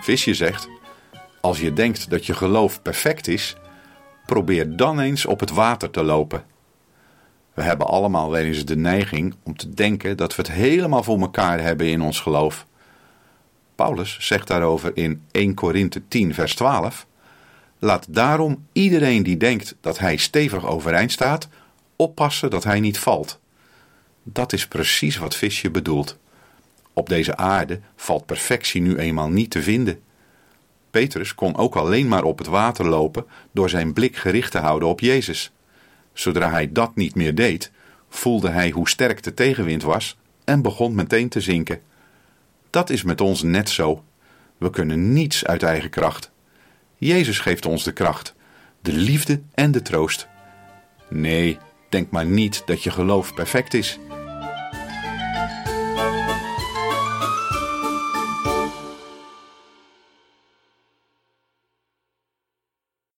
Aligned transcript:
Visje 0.00 0.34
zegt: 0.34 0.68
Als 1.40 1.60
je 1.60 1.72
denkt 1.72 2.10
dat 2.10 2.26
je 2.26 2.34
geloof 2.34 2.82
perfect 2.82 3.28
is, 3.28 3.56
probeer 4.26 4.76
dan 4.76 5.00
eens 5.00 5.26
op 5.26 5.40
het 5.40 5.50
water 5.50 5.90
te 5.90 6.02
lopen. 6.02 6.44
We 7.54 7.62
hebben 7.62 7.86
allemaal 7.86 8.30
wel 8.30 8.40
eens 8.40 8.64
de 8.64 8.76
neiging 8.76 9.34
om 9.42 9.56
te 9.56 9.70
denken 9.70 10.16
dat 10.16 10.36
we 10.36 10.42
het 10.42 10.50
helemaal 10.50 11.02
voor 11.02 11.20
elkaar 11.20 11.60
hebben 11.60 11.86
in 11.86 12.00
ons 12.00 12.20
geloof. 12.20 12.66
Paulus 13.74 14.16
zegt 14.20 14.46
daarover 14.46 14.90
in 14.94 15.22
1 15.30 15.54
Korinthe 15.54 16.02
10, 16.08 16.34
vers 16.34 16.54
12: 16.54 17.06
Laat 17.78 18.06
daarom 18.08 18.66
iedereen 18.72 19.22
die 19.22 19.36
denkt 19.36 19.76
dat 19.80 19.98
hij 19.98 20.16
stevig 20.16 20.66
overeind 20.66 21.12
staat, 21.12 21.48
oppassen 21.96 22.50
dat 22.50 22.64
hij 22.64 22.80
niet 22.80 22.98
valt. 22.98 23.40
Dat 24.22 24.52
is 24.52 24.68
precies 24.68 25.16
wat 25.16 25.36
Visje 25.36 25.70
bedoelt. 25.70 26.18
Op 27.00 27.08
deze 27.08 27.36
aarde 27.36 27.80
valt 27.96 28.26
perfectie 28.26 28.80
nu 28.80 28.96
eenmaal 28.96 29.28
niet 29.28 29.50
te 29.50 29.62
vinden. 29.62 30.00
Petrus 30.90 31.34
kon 31.34 31.56
ook 31.56 31.74
alleen 31.74 32.08
maar 32.08 32.24
op 32.24 32.38
het 32.38 32.46
water 32.46 32.86
lopen 32.86 33.26
door 33.52 33.70
zijn 33.70 33.92
blik 33.92 34.16
gericht 34.16 34.50
te 34.50 34.58
houden 34.58 34.88
op 34.88 35.00
Jezus. 35.00 35.52
Zodra 36.12 36.50
hij 36.50 36.72
dat 36.72 36.96
niet 36.96 37.14
meer 37.14 37.34
deed, 37.34 37.70
voelde 38.08 38.48
hij 38.48 38.70
hoe 38.70 38.88
sterk 38.88 39.22
de 39.22 39.34
tegenwind 39.34 39.82
was 39.82 40.18
en 40.44 40.62
begon 40.62 40.94
meteen 40.94 41.28
te 41.28 41.40
zinken. 41.40 41.80
Dat 42.70 42.90
is 42.90 43.02
met 43.02 43.20
ons 43.20 43.42
net 43.42 43.68
zo. 43.68 44.04
We 44.58 44.70
kunnen 44.70 45.12
niets 45.12 45.46
uit 45.46 45.62
eigen 45.62 45.90
kracht. 45.90 46.30
Jezus 46.96 47.38
geeft 47.38 47.66
ons 47.66 47.84
de 47.84 47.92
kracht, 47.92 48.34
de 48.82 48.92
liefde 48.92 49.40
en 49.54 49.72
de 49.72 49.82
troost. 49.82 50.28
Nee, 51.08 51.58
denk 51.88 52.10
maar 52.10 52.26
niet 52.26 52.62
dat 52.66 52.82
je 52.82 52.90
geloof 52.90 53.34
perfect 53.34 53.74
is. 53.74 53.98